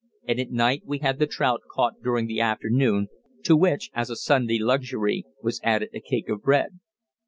And 0.27 0.39
at 0.39 0.49
night 0.49 0.81
we 0.83 0.97
had 0.97 1.19
the 1.19 1.27
trout 1.27 1.61
caught 1.71 2.01
during 2.01 2.25
the 2.25 2.41
afternoon, 2.41 3.09
to 3.43 3.55
which, 3.55 3.91
as 3.93 4.09
a 4.09 4.15
Sunday 4.15 4.57
luxury, 4.57 5.25
was 5.43 5.61
added 5.63 5.89
a 5.93 5.99
cake 5.99 6.27
of 6.27 6.41
bread. 6.41 6.79